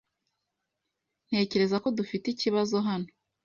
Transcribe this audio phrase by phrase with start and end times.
[1.27, 3.09] Ntekereza ko dufite ikibazo hano.